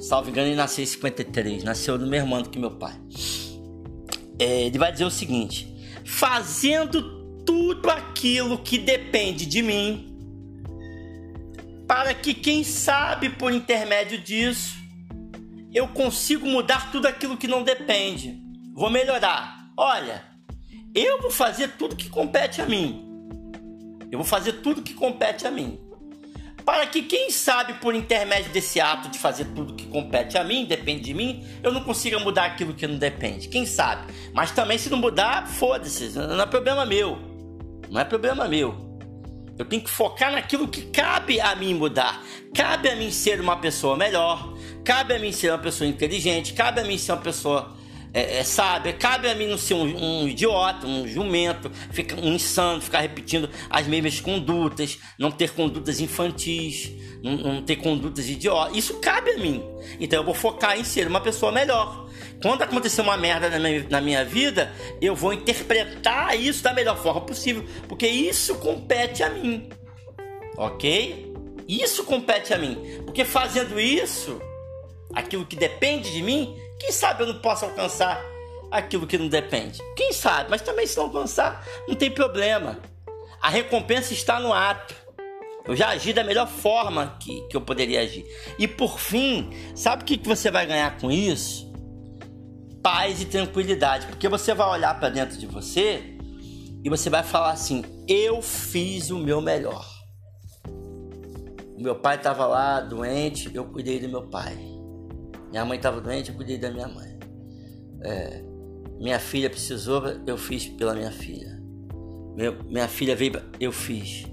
Salve 0.00 0.30
engano, 0.30 0.48
ele 0.48 0.56
nasceu 0.56 0.84
em 0.84 0.86
53, 0.86 1.64
nasceu 1.64 1.98
no 1.98 2.06
mesmo 2.06 2.34
ano 2.34 2.48
que 2.48 2.58
meu 2.58 2.70
pai. 2.70 2.94
É, 4.38 4.62
ele 4.62 4.78
vai 4.78 4.92
dizer 4.92 5.04
o 5.04 5.10
seguinte: 5.10 5.66
fazendo 6.04 7.42
tudo 7.44 7.90
aquilo 7.90 8.58
que 8.58 8.78
depende 8.78 9.46
de 9.46 9.62
mim, 9.62 10.16
para 11.86 12.12
que, 12.14 12.34
quem 12.34 12.62
sabe, 12.62 13.30
por 13.30 13.52
intermédio 13.52 14.20
disso, 14.20 14.76
eu 15.72 15.88
consigo 15.88 16.46
mudar 16.46 16.90
tudo 16.90 17.06
aquilo 17.06 17.36
que 17.36 17.46
não 17.46 17.62
depende. 17.62 18.40
Vou 18.74 18.90
melhorar. 18.90 19.70
Olha, 19.76 20.22
eu 20.94 21.20
vou 21.20 21.30
fazer 21.30 21.72
tudo 21.78 21.96
que 21.96 22.08
compete 22.08 22.60
a 22.60 22.66
mim. 22.66 23.05
Eu 24.10 24.18
vou 24.18 24.24
fazer 24.26 24.54
tudo 24.54 24.82
que 24.82 24.94
compete 24.94 25.46
a 25.46 25.50
mim. 25.50 25.80
Para 26.64 26.84
que, 26.86 27.02
quem 27.02 27.30
sabe, 27.30 27.74
por 27.74 27.94
intermédio 27.94 28.50
desse 28.50 28.80
ato 28.80 29.08
de 29.08 29.20
fazer 29.20 29.44
tudo 29.54 29.74
que 29.74 29.86
compete 29.86 30.36
a 30.36 30.42
mim, 30.42 30.64
depende 30.64 31.04
de 31.04 31.14
mim, 31.14 31.46
eu 31.62 31.72
não 31.72 31.84
consiga 31.84 32.18
mudar 32.18 32.46
aquilo 32.46 32.74
que 32.74 32.86
não 32.88 32.98
depende. 32.98 33.46
Quem 33.46 33.64
sabe? 33.64 34.12
Mas 34.34 34.50
também, 34.50 34.76
se 34.76 34.90
não 34.90 34.98
mudar, 34.98 35.46
foda-se. 35.46 36.08
Não 36.18 36.40
é 36.40 36.46
problema 36.46 36.84
meu. 36.84 37.18
Não 37.88 38.00
é 38.00 38.04
problema 38.04 38.48
meu. 38.48 38.86
Eu 39.56 39.64
tenho 39.64 39.80
que 39.80 39.88
focar 39.88 40.32
naquilo 40.32 40.66
que 40.66 40.82
cabe 40.82 41.40
a 41.40 41.54
mim 41.54 41.72
mudar. 41.72 42.20
Cabe 42.52 42.90
a 42.90 42.96
mim 42.96 43.12
ser 43.12 43.40
uma 43.40 43.56
pessoa 43.56 43.96
melhor. 43.96 44.52
Cabe 44.84 45.14
a 45.14 45.18
mim 45.20 45.30
ser 45.30 45.50
uma 45.50 45.58
pessoa 45.58 45.88
inteligente. 45.88 46.52
Cabe 46.52 46.80
a 46.80 46.84
mim 46.84 46.98
ser 46.98 47.12
uma 47.12 47.22
pessoa 47.22 47.76
é, 48.16 48.38
é, 48.38 48.44
sábia. 48.44 48.94
Cabe 48.94 49.28
a 49.28 49.34
mim 49.34 49.46
não 49.46 49.58
ser 49.58 49.74
um, 49.74 50.22
um, 50.22 50.26
idiota, 50.26 50.86
um 50.86 51.06
jumento, 51.06 51.70
ficar, 51.90 52.16
um 52.16 52.32
insano, 52.32 52.80
ficar 52.80 53.00
repetindo 53.00 53.50
as 53.68 53.86
mesmas 53.86 54.18
condutas, 54.20 54.98
não 55.18 55.30
ter 55.30 55.50
condutas 55.50 56.00
infantis, 56.00 56.90
não, 57.22 57.36
não 57.36 57.62
ter 57.62 57.76
condutas 57.76 58.26
idiotas. 58.26 58.74
Isso 58.74 58.94
cabe 59.00 59.32
a 59.32 59.36
mim. 59.36 59.62
Então 60.00 60.20
eu 60.20 60.24
vou 60.24 60.32
focar 60.32 60.80
em 60.80 60.82
ser 60.82 61.06
uma 61.06 61.20
pessoa 61.20 61.52
melhor. 61.52 62.08
Quando 62.40 62.62
acontecer 62.62 63.02
uma 63.02 63.18
merda 63.18 63.50
na 63.50 63.58
minha, 63.58 63.86
na 63.90 64.00
minha 64.00 64.24
vida, 64.24 64.72
eu 64.98 65.14
vou 65.14 65.34
interpretar 65.34 66.40
isso 66.40 66.62
da 66.62 66.72
melhor 66.72 66.96
forma 66.96 67.20
possível, 67.20 67.66
porque 67.86 68.06
isso 68.06 68.54
compete 68.54 69.22
a 69.22 69.28
mim. 69.28 69.68
Ok? 70.56 71.34
Isso 71.68 72.02
compete 72.04 72.54
a 72.54 72.58
mim. 72.58 72.78
Porque 73.04 73.26
fazendo 73.26 73.78
isso, 73.78 74.40
aquilo 75.12 75.44
que 75.44 75.56
depende 75.56 76.10
de 76.10 76.22
mim, 76.22 76.56
quem 76.78 76.92
sabe 76.92 77.22
eu 77.22 77.26
não 77.28 77.40
posso 77.40 77.64
alcançar 77.64 78.22
aquilo 78.70 79.06
que 79.06 79.18
não 79.18 79.28
depende? 79.28 79.80
Quem 79.96 80.12
sabe? 80.12 80.50
Mas 80.50 80.62
também 80.62 80.86
se 80.86 80.96
não 80.96 81.04
alcançar, 81.04 81.66
não 81.86 81.94
tem 81.94 82.10
problema. 82.10 82.78
A 83.40 83.48
recompensa 83.48 84.12
está 84.12 84.40
no 84.40 84.52
ato. 84.52 84.94
Eu 85.66 85.74
já 85.74 85.90
agi 85.90 86.12
da 86.12 86.22
melhor 86.22 86.46
forma 86.46 87.16
que, 87.20 87.40
que 87.48 87.56
eu 87.56 87.60
poderia 87.60 88.00
agir. 88.00 88.24
E 88.58 88.68
por 88.68 88.98
fim, 88.98 89.50
sabe 89.74 90.02
o 90.02 90.06
que, 90.06 90.16
que 90.16 90.28
você 90.28 90.50
vai 90.50 90.64
ganhar 90.64 90.96
com 90.98 91.10
isso? 91.10 91.66
paz 92.86 93.20
e 93.20 93.24
tranquilidade, 93.24 94.06
porque 94.06 94.28
você 94.28 94.54
vai 94.54 94.68
olhar 94.68 94.96
para 95.00 95.08
dentro 95.08 95.36
de 95.36 95.44
você 95.44 96.16
e 96.84 96.88
você 96.88 97.10
vai 97.10 97.24
falar 97.24 97.50
assim: 97.50 97.82
eu 98.06 98.40
fiz 98.40 99.10
o 99.10 99.18
meu 99.18 99.40
melhor. 99.40 99.84
O 101.76 101.82
meu 101.82 101.96
pai 101.96 102.14
estava 102.14 102.46
lá 102.46 102.80
doente, 102.80 103.50
eu 103.52 103.64
cuidei 103.64 103.98
do 103.98 104.08
meu 104.08 104.28
pai. 104.28 104.56
Minha 105.56 105.64
mãe 105.64 105.78
estava 105.78 106.02
doente, 106.02 106.28
eu 106.28 106.36
cuidei 106.36 106.58
da 106.58 106.70
minha 106.70 106.86
mãe. 106.86 107.18
É, 108.02 108.42
minha 109.00 109.18
filha 109.18 109.48
precisou, 109.48 110.02
eu 110.26 110.36
fiz 110.36 110.66
pela 110.66 110.94
minha 110.94 111.10
filha. 111.10 111.58
Meu, 112.36 112.62
minha 112.64 112.86
filha 112.86 113.16
veio, 113.16 113.42
eu 113.58 113.72
fiz. 113.72 114.26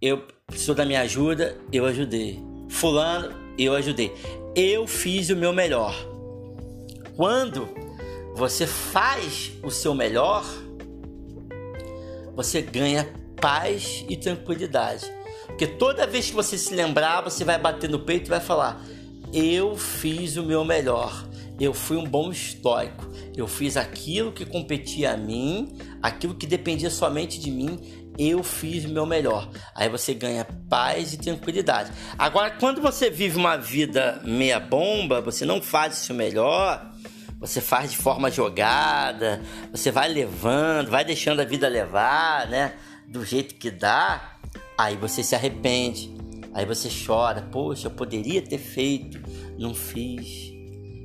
Eu 0.00 0.26
precisou 0.46 0.74
da 0.74 0.86
minha 0.86 1.02
ajuda, 1.02 1.58
eu 1.70 1.84
ajudei. 1.84 2.42
Fulano, 2.70 3.34
eu 3.58 3.74
ajudei. 3.74 4.14
Eu 4.56 4.86
fiz 4.86 5.28
o 5.28 5.36
meu 5.36 5.52
melhor. 5.52 5.94
Quando 7.14 7.68
você 8.34 8.66
faz 8.66 9.52
o 9.62 9.70
seu 9.70 9.94
melhor, 9.94 10.42
você 12.34 12.62
ganha 12.62 13.06
paz 13.38 14.06
e 14.08 14.16
tranquilidade. 14.16 15.04
Porque 15.48 15.66
toda 15.66 16.06
vez 16.06 16.30
que 16.30 16.34
você 16.34 16.56
se 16.56 16.74
lembrar, 16.74 17.20
você 17.20 17.44
vai 17.44 17.58
bater 17.58 17.90
no 17.90 17.98
peito 17.98 18.28
e 18.28 18.30
vai 18.30 18.40
falar: 18.40 18.82
Eu 19.32 19.76
fiz 19.76 20.36
o 20.36 20.42
meu 20.42 20.64
melhor. 20.64 21.24
Eu 21.58 21.72
fui 21.72 21.96
um 21.96 22.04
bom 22.04 22.30
estoico. 22.30 23.06
Eu 23.36 23.46
fiz 23.46 23.76
aquilo 23.76 24.32
que 24.32 24.44
competia 24.44 25.12
a 25.12 25.16
mim, 25.16 25.76
aquilo 26.02 26.34
que 26.34 26.46
dependia 26.46 26.90
somente 26.90 27.38
de 27.38 27.50
mim. 27.50 27.78
Eu 28.18 28.42
fiz 28.42 28.84
o 28.84 28.88
meu 28.88 29.06
melhor. 29.06 29.48
Aí 29.74 29.88
você 29.88 30.12
ganha 30.12 30.44
paz 30.68 31.12
e 31.12 31.18
tranquilidade. 31.18 31.92
Agora, 32.18 32.50
quando 32.50 32.80
você 32.80 33.08
vive 33.08 33.36
uma 33.36 33.56
vida 33.56 34.20
meia 34.24 34.58
bomba, 34.58 35.20
você 35.20 35.44
não 35.44 35.62
faz 35.62 35.94
o 35.94 36.04
seu 36.04 36.14
melhor, 36.14 36.90
você 37.38 37.60
faz 37.60 37.90
de 37.90 37.96
forma 37.96 38.30
jogada, 38.30 39.40
você 39.70 39.90
vai 39.90 40.08
levando, 40.08 40.90
vai 40.90 41.04
deixando 41.04 41.40
a 41.40 41.44
vida 41.44 41.68
levar, 41.68 42.48
né? 42.48 42.74
Do 43.06 43.24
jeito 43.24 43.54
que 43.54 43.70
dá, 43.70 44.36
aí 44.76 44.96
você 44.96 45.22
se 45.22 45.34
arrepende, 45.34 46.12
aí 46.52 46.66
você 46.66 46.88
chora, 46.88 47.42
poxa, 47.42 47.86
eu 47.86 47.90
poderia 47.90 48.42
ter 48.42 48.58
feito, 48.58 49.20
não 49.58 49.74
fiz. 49.74 50.52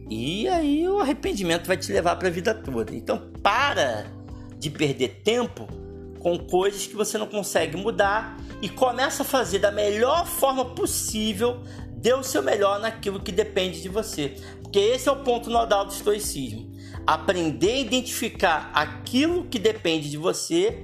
E 0.10 0.48
aí 0.48 0.88
o 0.88 1.00
arrependimento 1.00 1.68
vai 1.68 1.78
te 1.78 1.92
levar 1.92 2.16
para 2.16 2.28
a 2.28 2.32
vida 2.32 2.54
toda. 2.54 2.94
Então 2.94 3.32
para 3.42 4.06
de 4.58 4.70
perder 4.70 5.22
tempo 5.24 5.68
com 6.20 6.40
coisas 6.40 6.88
que 6.88 6.96
você 6.96 7.18
não 7.18 7.28
consegue 7.28 7.78
mudar 7.78 8.38
e 8.62 8.68
começa 8.68 9.22
a 9.22 9.26
fazer 9.26 9.60
da 9.60 9.72
melhor 9.72 10.26
forma 10.26 10.66
possível, 10.66 11.62
dê 11.98 12.14
o 12.14 12.24
seu 12.24 12.42
melhor 12.42 12.80
naquilo 12.80 13.20
que 13.20 13.32
depende 13.32 13.82
de 13.82 13.90
você. 13.90 14.36
Porque 14.62 14.80
esse 14.80 15.08
é 15.08 15.12
o 15.12 15.18
ponto 15.24 15.50
nodal 15.50 15.86
do 15.86 15.92
estoicismo. 15.92 16.72
Aprender 17.06 17.74
a 17.74 17.80
identificar 17.80 18.72
aquilo 18.74 19.46
que 19.46 19.60
depende 19.60 20.10
de 20.10 20.18
você 20.18 20.84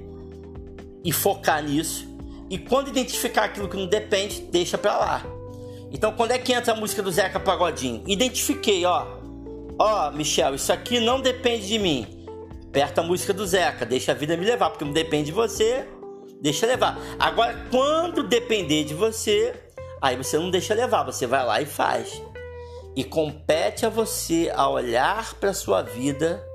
e 1.03 1.12
focar 1.12 1.63
nisso. 1.63 2.08
E 2.51 2.58
quando 2.58 2.89
identificar 2.89 3.46
aquilo 3.46 3.70
que 3.70 3.77
não 3.77 3.88
depende, 3.88 4.41
deixa 4.41 4.77
pra 4.77 4.98
lá. 4.98 5.25
Então, 5.89 6.12
quando 6.12 6.31
é 6.31 6.38
que 6.38 6.51
entra 6.51 6.74
a 6.74 6.75
música 6.75 7.01
do 7.01 7.10
Zeca 7.10 7.39
Pagodinho? 7.39 8.03
Identifiquei, 8.05 8.84
ó. 8.84 9.08
Ó, 9.79 10.12
Michel, 10.12 10.55
isso 10.55 10.74
aqui 10.74 11.00
não 11.00 11.22
depende 11.22 11.65
de 11.65 11.79
mim. 11.79 12.27
Aperta 12.67 13.00
a 13.00 13.03
música 13.05 13.34
do 13.34 13.48
Zeca, 13.48 13.86
deixa 13.86 14.12
a 14.12 14.15
vida 14.15 14.36
me 14.36 14.43
levar, 14.43 14.70
porque 14.70 14.84
não 14.84 14.91
depende 14.91 15.27
de 15.27 15.31
você, 15.31 15.88
deixa 16.41 16.65
levar. 16.67 17.00
Agora, 17.17 17.55
quando 17.72 18.22
depender 18.22 18.84
de 18.84 18.93
você, 18.93 19.53
aí 20.01 20.17
você 20.17 20.38
não 20.38 20.51
deixa 20.51 20.74
levar, 20.74 21.03
você 21.03 21.25
vai 21.25 21.46
lá 21.46 21.62
e 21.62 21.65
faz. 21.65 22.22
E 22.98 23.05
compete 23.05 23.86
a 23.86 23.89
você 23.89 24.51
a 24.53 24.67
olhar 24.67 25.36
para 25.36 25.53
sua 25.53 25.81
vida 25.81 26.46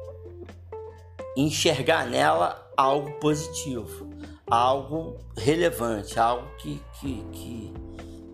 enxergar 1.34 2.04
nela 2.04 2.70
algo 2.76 3.12
positivo, 3.12 4.05
algo 4.50 5.18
relevante, 5.36 6.18
algo 6.18 6.48
que, 6.56 6.80
que, 7.00 7.24
que, 7.32 7.72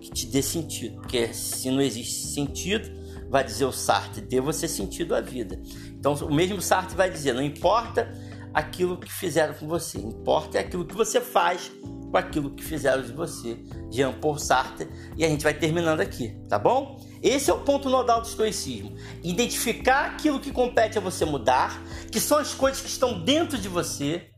que 0.00 0.11
te 0.11 0.26
dê 0.26 0.42
sentido. 0.42 1.00
Porque 1.00 1.33
se 1.33 1.71
não 1.71 1.81
existe 1.81 2.28
sentido, 2.35 2.90
vai 3.28 3.45
dizer 3.45 3.64
o 3.64 3.73
Sartre, 3.73 4.21
dê 4.21 4.40
você 4.40 4.69
sentido 4.69 5.14
à 5.14 5.21
vida. 5.21 5.61
Então 5.90 6.14
o 6.14 6.35
mesmo 6.35 6.61
Sartre 6.61 6.97
vai 6.97 7.11
dizer, 7.11 7.33
não 7.33 7.42
importa 7.42 8.12
aquilo 8.52 8.99
que 8.99 9.11
fizeram 9.11 9.54
com 9.54 9.66
você, 9.66 9.99
importa 9.99 10.59
é 10.59 10.61
aquilo 10.61 10.85
que 10.85 10.95
você 10.95 11.21
faz 11.21 11.73
com 12.11 12.19
aquilo 12.19 12.50
que 12.50 12.62
fizeram 12.62 13.02
de 13.02 13.12
você. 13.12 13.59
Jean 13.90 14.12
Paul 14.12 14.38
Sartre. 14.38 14.88
E 15.16 15.25
a 15.25 15.28
gente 15.28 15.42
vai 15.42 15.54
terminando 15.54 16.00
aqui, 16.00 16.37
tá 16.49 16.59
bom? 16.59 17.00
Esse 17.23 17.50
é 17.50 17.54
o 17.54 17.61
ponto 17.61 17.88
nodal 17.88 18.21
do 18.21 18.28
estoicismo. 18.28 18.95
Identificar 19.23 20.07
aquilo 20.07 20.38
que 20.38 20.50
compete 20.50 20.99
a 20.99 21.00
você 21.00 21.25
mudar, 21.25 21.83
que 22.11 22.21
são 22.21 22.38
as 22.38 22.52
coisas 22.54 22.83
que 22.83 22.88
estão 22.88 23.23
dentro 23.23 23.57
de 23.57 23.69
você, 23.69 24.32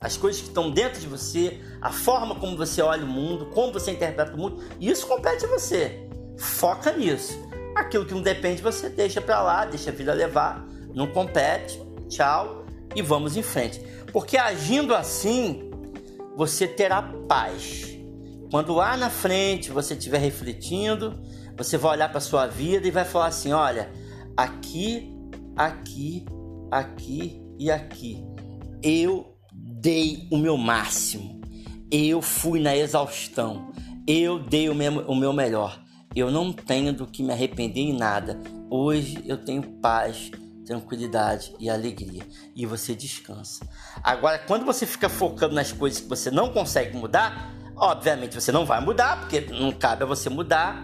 as 0.00 0.16
coisas 0.16 0.40
que 0.40 0.48
estão 0.48 0.70
dentro 0.70 1.00
de 1.00 1.06
você, 1.06 1.60
a 1.80 1.90
forma 1.90 2.34
como 2.36 2.56
você 2.56 2.80
olha 2.80 3.04
o 3.04 3.08
mundo, 3.08 3.46
como 3.46 3.72
você 3.72 3.90
interpreta 3.90 4.34
o 4.34 4.38
mundo, 4.38 4.62
isso 4.80 5.06
compete 5.06 5.44
a 5.44 5.48
você. 5.48 6.08
Foca 6.38 6.92
nisso. 6.92 7.38
Aquilo 7.74 8.06
que 8.06 8.14
não 8.14 8.22
depende, 8.22 8.62
você 8.62 8.88
deixa 8.88 9.20
para 9.20 9.42
lá, 9.42 9.64
deixa 9.64 9.90
a 9.90 9.92
vida 9.92 10.12
levar, 10.12 10.64
não 10.94 11.08
compete, 11.08 11.80
tchau 12.08 12.64
e 12.94 13.02
vamos 13.02 13.36
em 13.36 13.42
frente. 13.42 13.80
Porque 14.12 14.36
agindo 14.36 14.94
assim, 14.94 15.70
você 16.36 16.66
terá 16.66 17.02
paz. 17.02 17.98
Quando 18.50 18.72
lá 18.74 18.96
na 18.96 19.10
frente 19.10 19.70
você 19.70 19.94
estiver 19.94 20.18
refletindo, 20.18 21.20
você 21.56 21.76
vai 21.76 21.92
olhar 21.92 22.08
para 22.08 22.20
sua 22.20 22.46
vida 22.46 22.86
e 22.86 22.90
vai 22.90 23.04
falar 23.04 23.26
assim: 23.26 23.52
olha, 23.52 23.90
aqui, 24.36 25.12
aqui, 25.56 26.24
aqui 26.70 27.42
e 27.58 27.70
aqui, 27.70 28.24
eu 28.82 29.27
dei 29.80 30.26
o 30.30 30.36
meu 30.36 30.56
máximo, 30.56 31.40
eu 31.90 32.20
fui 32.20 32.60
na 32.60 32.76
exaustão, 32.76 33.72
eu 34.06 34.38
dei 34.38 34.68
o 34.68 34.74
meu, 34.74 35.06
o 35.06 35.14
meu 35.14 35.32
melhor. 35.32 35.80
Eu 36.16 36.30
não 36.30 36.52
tenho 36.52 36.92
do 36.92 37.06
que 37.06 37.22
me 37.22 37.32
arrepender 37.32 37.80
em 37.80 37.92
nada. 37.92 38.40
Hoje 38.70 39.22
eu 39.26 39.36
tenho 39.36 39.62
paz, 39.62 40.30
tranquilidade 40.66 41.54
e 41.60 41.70
alegria. 41.70 42.26
E 42.56 42.66
você 42.66 42.94
descansa. 42.94 43.68
Agora, 44.02 44.38
quando 44.38 44.64
você 44.64 44.84
fica 44.84 45.08
focando 45.08 45.54
nas 45.54 45.70
coisas 45.70 46.00
que 46.00 46.08
você 46.08 46.30
não 46.30 46.52
consegue 46.52 46.96
mudar, 46.96 47.54
obviamente 47.76 48.34
você 48.34 48.50
não 48.50 48.66
vai 48.66 48.80
mudar, 48.80 49.20
porque 49.20 49.42
não 49.52 49.70
cabe 49.70 50.02
a 50.02 50.06
você 50.06 50.28
mudar. 50.28 50.82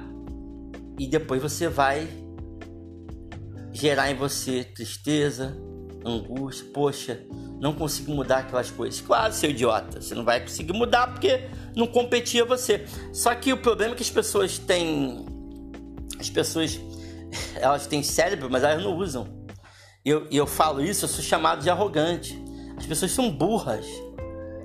E 0.98 1.08
depois 1.08 1.42
você 1.42 1.68
vai 1.68 2.08
gerar 3.72 4.10
em 4.10 4.14
você 4.14 4.62
tristeza, 4.62 5.56
angústia. 6.04 6.66
Poxa, 6.72 7.26
não 7.64 7.72
consigo 7.72 8.12
mudar 8.12 8.40
aquelas 8.40 8.70
coisas. 8.70 9.00
Claro, 9.00 9.32
seu 9.32 9.48
idiota, 9.48 9.98
você 9.98 10.14
não 10.14 10.22
vai 10.22 10.38
conseguir 10.38 10.74
mudar 10.74 11.06
porque 11.06 11.48
não 11.74 11.86
competia 11.86 12.44
você. 12.44 12.84
Só 13.10 13.34
que 13.34 13.54
o 13.54 13.56
problema 13.56 13.94
é 13.94 13.96
que 13.96 14.02
as 14.02 14.10
pessoas 14.10 14.58
têm. 14.58 15.24
As 16.20 16.28
pessoas. 16.28 16.78
Elas 17.56 17.86
têm 17.86 18.02
cérebro, 18.02 18.48
mas 18.50 18.62
elas 18.62 18.84
não 18.84 18.94
usam. 18.96 19.26
E 20.04 20.10
eu, 20.10 20.28
eu 20.30 20.46
falo 20.46 20.84
isso, 20.84 21.04
eu 21.04 21.08
sou 21.08 21.24
chamado 21.24 21.62
de 21.62 21.70
arrogante. 21.70 22.38
As 22.76 22.86
pessoas 22.86 23.10
são 23.10 23.28
burras. 23.28 23.86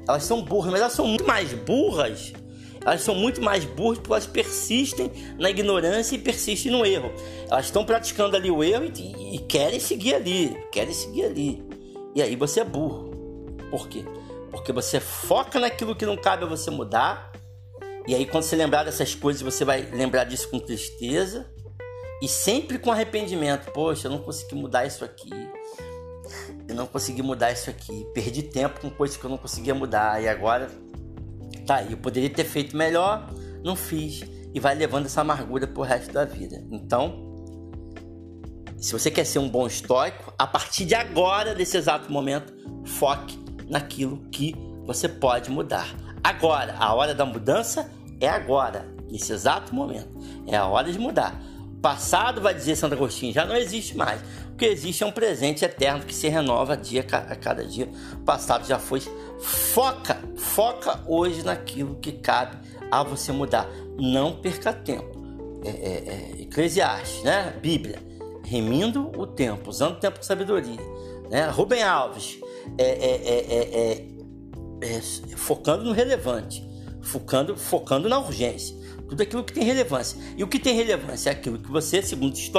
Elas 0.08 0.24
são 0.24 0.44
burras, 0.44 0.72
mas 0.72 0.82
elas 0.82 0.94
são 0.94 1.08
muito 1.08 1.25
mais 1.25 1.51
burras. 1.53 2.34
Elas 2.86 3.01
são 3.01 3.15
muito 3.15 3.41
mais 3.41 3.65
burras 3.65 3.98
porque 3.98 4.12
elas 4.12 4.27
persistem 4.27 5.12
na 5.39 5.50
ignorância 5.50 6.15
e 6.15 6.20
persistem 6.20 6.72
no 6.72 6.86
erro. 6.86 7.12
Elas 7.50 7.65
estão 7.65 7.84
praticando 7.84 8.36
ali 8.36 8.51
o 8.51 8.63
erro 8.63 8.91
e, 8.96 9.36
e 9.36 9.39
querem 9.39 9.79
seguir 9.79 10.13
ali, 10.13 10.56
querem 10.72 10.94
seguir 10.94 11.25
ali. 11.25 11.68
E 12.19 12.21
aí 12.21 12.35
você 12.35 12.59
é 12.59 12.65
burro. 12.65 13.11
Por 13.71 13.88
quê? 13.88 14.03
Porque 14.51 14.73
você 14.73 14.99
foca 14.99 15.57
naquilo 15.57 15.95
que 15.95 16.05
não 16.05 16.17
cabe 16.17 16.43
a 16.43 16.47
você 16.47 16.69
mudar. 16.69 17.31
E 18.05 18.13
aí 18.13 18.25
quando 18.25 18.43
você 18.43 18.57
lembrar 18.57 18.83
dessas 18.83 19.15
coisas, 19.15 19.41
você 19.41 19.63
vai 19.63 19.83
lembrar 19.83 20.25
disso 20.25 20.49
com 20.49 20.59
tristeza 20.59 21.49
e 22.21 22.27
sempre 22.27 22.77
com 22.77 22.91
arrependimento. 22.91 23.71
Poxa, 23.71 24.07
eu 24.07 24.11
não 24.11 24.19
consegui 24.19 24.53
mudar 24.55 24.85
isso 24.85 25.05
aqui. 25.05 25.29
Eu 26.67 26.75
não 26.75 26.85
consegui 26.88 27.21
mudar 27.21 27.53
isso 27.53 27.69
aqui. 27.69 28.05
Perdi 28.13 28.43
tempo 28.43 28.81
com 28.81 28.89
coisas 28.89 29.15
que 29.15 29.23
eu 29.23 29.29
não 29.29 29.38
conseguia 29.38 29.73
mudar. 29.73 30.21
E 30.21 30.27
agora 30.27 30.69
tá. 31.65 31.83
Eu 31.83 31.95
poderia 31.95 32.29
ter 32.29 32.43
feito 32.43 32.75
melhor, 32.75 33.29
não 33.63 33.77
fiz. 33.77 34.23
E 34.53 34.59
vai 34.59 34.75
levando 34.75 35.05
essa 35.05 35.21
amargura 35.21 35.65
pro 35.67 35.83
resto 35.83 36.11
da 36.11 36.25
vida. 36.25 36.61
Então, 36.69 37.28
se 38.79 38.93
você 38.93 39.12
quer 39.12 39.25
ser 39.25 39.39
um 39.39 39.50
bom 39.50 39.67
estoico, 39.67 40.33
a 40.38 40.48
partir 40.48 40.86
de 40.86 40.95
agora, 40.95 41.53
desse 41.53 41.75
exato 41.75 42.12
momento, 42.12 42.53
foque 42.86 43.38
naquilo 43.67 44.17
que 44.31 44.55
você 44.86 45.09
pode 45.09 45.51
mudar. 45.51 45.93
Agora, 46.24 46.75
a 46.79 46.93
hora 46.93 47.13
da 47.13 47.25
mudança 47.25 47.91
é 48.21 48.29
agora, 48.29 48.86
nesse 49.12 49.33
exato 49.33 49.75
momento. 49.75 50.09
É 50.48 50.55
a 50.55 50.65
hora 50.65 50.91
de 50.91 50.98
mudar. 50.98 51.41
Passado, 51.81 52.41
vai 52.41 52.53
dizer 52.53 52.75
Santo 52.77 52.93
Agostinho, 52.93 53.33
já 53.33 53.45
não 53.45 53.55
existe 53.55 53.98
mais. 53.98 54.21
O 54.53 54.55
que 54.55 54.65
existe 54.65 55.03
é 55.03 55.05
um 55.05 55.12
presente 55.12 55.63
eterno 55.63 56.05
que 56.05 56.15
se 56.15 56.29
renova 56.29 56.75
dia 56.77 57.01
a 57.01 57.36
cada 57.36 57.65
dia. 57.65 57.89
O 58.13 58.24
passado 58.24 58.65
já 58.65 58.79
foi. 58.79 59.01
Foca, 59.41 60.18
foca 60.37 61.01
hoje 61.05 61.44
naquilo 61.44 61.96
que 61.96 62.13
cabe 62.13 62.57
a 62.89 63.03
você 63.03 63.31
mudar. 63.31 63.70
Não 63.98 64.37
perca 64.37 64.72
tempo. 64.72 65.20
É, 65.65 65.70
é, 65.70 66.39
é, 66.39 66.42
Eclesiastes, 66.42 67.24
né? 67.24 67.53
Bíblia 67.61 68.08
remindo 68.50 69.12
o 69.16 69.27
tempo, 69.27 69.70
usando 69.70 69.94
o 69.94 70.00
tempo 70.00 70.18
com 70.18 70.24
sabedoria. 70.24 70.79
Né? 71.29 71.48
Rubem 71.50 71.83
Alves, 71.83 72.40
é, 72.79 72.83
é, 72.83 74.05
é, 74.81 75.01
focando 75.35 75.83
no 75.83 75.92
relevante, 75.92 76.68
focando, 77.00 77.55
focando 77.55 78.09
na 78.09 78.18
urgência. 78.18 78.75
Tudo 79.07 79.22
aquilo 79.22 79.44
que 79.44 79.53
tem 79.53 79.64
relevância. 79.64 80.20
E 80.35 80.44
o 80.44 80.48
que 80.48 80.57
tem 80.57 80.75
relevância 80.75 81.29
é 81.29 81.33
aquilo 81.33 81.59
que 81.59 81.70
você, 81.70 82.01
segundo 82.01 82.33
os 82.33 82.51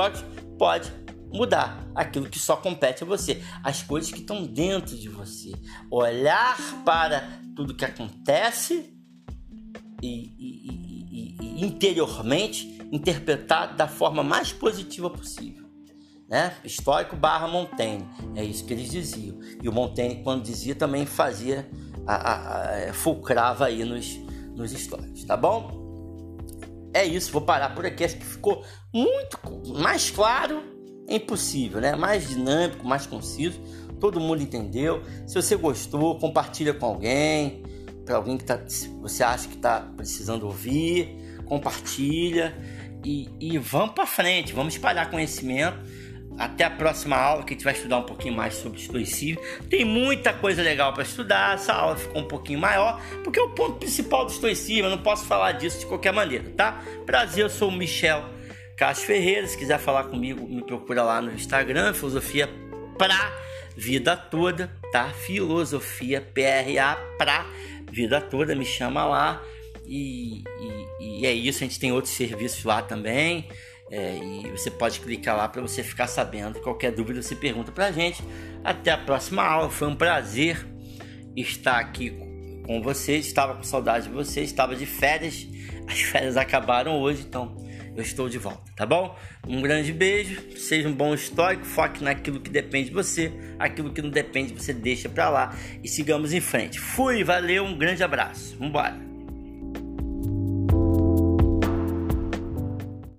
pode 0.56 0.92
mudar. 1.32 1.84
Aquilo 1.94 2.28
que 2.28 2.38
só 2.38 2.56
compete 2.56 3.02
a 3.02 3.06
você. 3.06 3.42
As 3.62 3.82
coisas 3.82 4.12
que 4.12 4.20
estão 4.20 4.44
dentro 4.44 4.96
de 4.96 5.08
você. 5.08 5.52
Olhar 5.90 6.56
para 6.84 7.40
tudo 7.56 7.74
que 7.74 7.84
acontece 7.84 8.92
e, 10.02 10.08
e, 10.38 11.36
e, 11.40 11.60
e 11.60 11.64
interiormente 11.64 12.78
interpretar 12.92 13.76
da 13.76 13.86
forma 13.86 14.22
mais 14.22 14.52
positiva 14.52 15.08
possível 15.08 15.59
né? 16.30 16.54
Histórico 16.64 17.16
barra 17.16 17.48
Montaigne, 17.48 18.08
é 18.36 18.44
isso 18.44 18.64
que 18.64 18.72
eles 18.72 18.88
diziam. 18.88 19.36
E 19.60 19.68
o 19.68 19.72
Montaigne, 19.72 20.22
quando 20.22 20.44
dizia, 20.44 20.76
também 20.76 21.04
fazia, 21.04 21.68
a, 22.06 22.14
a, 22.14 22.68
a, 22.68 22.76
é, 22.78 22.92
fulcrava 22.92 23.66
aí 23.66 23.84
nos, 23.84 24.16
nos 24.54 24.72
históricos, 24.72 25.24
tá 25.24 25.36
bom? 25.36 25.80
É 26.94 27.04
isso, 27.04 27.32
vou 27.32 27.42
parar 27.42 27.74
por 27.74 27.84
aqui. 27.84 28.04
Acho 28.04 28.16
que 28.16 28.24
ficou 28.24 28.64
muito 28.92 29.38
mais 29.80 30.10
claro, 30.10 30.62
é 31.08 31.16
impossível, 31.16 31.80
né? 31.80 31.96
Mais 31.96 32.28
dinâmico, 32.28 32.86
mais 32.86 33.06
conciso. 33.06 33.60
Todo 33.98 34.20
mundo 34.20 34.42
entendeu. 34.42 35.02
Se 35.26 35.34
você 35.34 35.56
gostou, 35.56 36.18
compartilha 36.18 36.72
com 36.72 36.86
alguém, 36.86 37.62
para 38.04 38.16
alguém 38.16 38.38
que 38.38 38.44
tá, 38.44 38.58
você 39.00 39.22
acha 39.22 39.48
que 39.48 39.56
está 39.56 39.80
precisando 39.96 40.44
ouvir, 40.46 41.16
compartilha 41.44 42.56
e, 43.04 43.28
e 43.40 43.58
vamos 43.58 43.94
para 43.94 44.06
frente, 44.06 44.52
vamos 44.52 44.74
espalhar 44.74 45.10
conhecimento 45.10 45.78
até 46.40 46.64
a 46.64 46.70
próxima 46.70 47.18
aula 47.18 47.44
que 47.44 47.52
a 47.52 47.54
gente 47.54 47.64
vai 47.64 47.74
estudar 47.74 47.98
um 47.98 48.02
pouquinho 48.02 48.34
mais 48.34 48.54
sobre 48.54 48.80
estoicismo. 48.80 49.42
Tem 49.68 49.84
muita 49.84 50.32
coisa 50.32 50.62
legal 50.62 50.94
para 50.94 51.02
estudar. 51.02 51.54
Essa 51.54 51.74
aula 51.74 51.96
ficou 51.96 52.22
um 52.22 52.26
pouquinho 52.26 52.58
maior, 52.58 52.98
porque 53.22 53.38
é 53.38 53.42
o 53.42 53.50
ponto 53.50 53.74
principal 53.74 54.24
do 54.24 54.32
estoicismo. 54.32 54.86
Eu 54.86 54.90
não 54.90 55.02
posso 55.02 55.26
falar 55.26 55.52
disso 55.52 55.80
de 55.80 55.86
qualquer 55.86 56.14
maneira, 56.14 56.50
tá? 56.56 56.82
Prazer, 57.04 57.44
eu 57.44 57.50
sou 57.50 57.68
o 57.68 57.72
Michel 57.72 58.24
Castro 58.74 59.06
Ferreira. 59.06 59.46
Se 59.46 59.58
quiser 59.58 59.78
falar 59.78 60.04
comigo, 60.04 60.48
me 60.48 60.64
procura 60.64 61.02
lá 61.02 61.20
no 61.20 61.30
Instagram, 61.30 61.92
Filosofia 61.92 62.48
pra 62.96 63.38
Vida 63.76 64.16
Toda, 64.16 64.72
tá? 64.90 65.10
Filosofia 65.10 66.22
PRA 66.22 66.96
pra 67.18 67.44
Vida 67.92 68.18
Toda, 68.18 68.54
me 68.54 68.64
chama 68.64 69.04
lá. 69.04 69.42
E, 69.84 70.42
e, 71.00 71.20
e 71.20 71.26
é 71.26 71.32
isso, 71.34 71.62
a 71.62 71.66
gente 71.66 71.78
tem 71.78 71.92
outros 71.92 72.14
serviços 72.14 72.64
lá 72.64 72.80
também. 72.80 73.46
É, 73.90 74.16
e 74.16 74.50
você 74.50 74.70
pode 74.70 75.00
clicar 75.00 75.36
lá 75.36 75.48
para 75.48 75.60
você 75.60 75.82
ficar 75.82 76.06
sabendo. 76.06 76.60
Qualquer 76.60 76.92
dúvida 76.92 77.20
você 77.20 77.34
pergunta 77.34 77.72
para 77.72 77.86
a 77.86 77.92
gente. 77.92 78.22
Até 78.62 78.92
a 78.92 78.98
próxima 78.98 79.42
aula. 79.42 79.68
Foi 79.68 79.88
um 79.88 79.96
prazer 79.96 80.64
estar 81.36 81.78
aqui 81.78 82.10
com 82.64 82.80
vocês. 82.80 83.26
Estava 83.26 83.54
com 83.54 83.64
saudade 83.64 84.06
de 84.06 84.12
vocês. 84.12 84.48
Estava 84.48 84.76
de 84.76 84.86
férias. 84.86 85.46
As 85.88 86.00
férias 86.00 86.36
acabaram 86.36 87.00
hoje, 87.00 87.24
então 87.26 87.56
eu 87.96 88.02
estou 88.02 88.28
de 88.28 88.38
volta, 88.38 88.70
tá 88.76 88.86
bom? 88.86 89.16
Um 89.46 89.60
grande 89.60 89.92
beijo. 89.92 90.56
Seja 90.56 90.88
um 90.88 90.94
bom 90.94 91.12
histórico. 91.12 91.64
Foque 91.64 92.04
naquilo 92.04 92.40
que 92.40 92.50
depende 92.50 92.90
de 92.90 92.94
você. 92.94 93.32
Aquilo 93.58 93.92
que 93.92 94.00
não 94.00 94.10
depende 94.10 94.54
você 94.54 94.72
deixa 94.72 95.08
para 95.08 95.28
lá 95.28 95.56
e 95.82 95.88
sigamos 95.88 96.32
em 96.32 96.40
frente. 96.40 96.78
Fui, 96.78 97.24
valeu, 97.24 97.64
um 97.64 97.76
grande 97.76 98.04
abraço. 98.04 98.56
Vambora. 98.56 99.09